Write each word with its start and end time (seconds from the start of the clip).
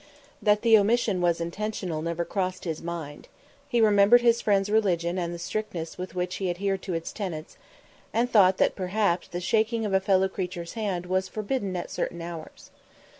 That 0.41 0.63
the 0.63 0.79
omission 0.79 1.21
was 1.21 1.39
intentional 1.39 2.01
never 2.01 2.25
crossed 2.25 2.63
his 2.63 2.81
mind. 2.81 3.27
He 3.69 3.79
remembered 3.79 4.21
his 4.21 4.41
friend's 4.41 4.67
religion 4.71 5.19
and 5.19 5.31
the 5.31 5.37
strictness 5.37 5.95
with 5.95 6.15
which 6.15 6.37
he 6.37 6.49
adhered 6.49 6.81
to 6.81 6.95
its 6.95 7.13
tenets, 7.13 7.55
and 8.11 8.27
thought 8.27 8.57
that 8.57 8.75
perhaps 8.75 9.27
the 9.27 9.39
shaking 9.39 9.85
of 9.85 9.93
a 9.93 9.99
fellow 9.99 10.27
creature's 10.27 10.73
hand 10.73 11.05
was 11.05 11.27
forbidden 11.29 11.75
at 11.75 11.91
certain 11.91 12.19
hours. 12.19 12.71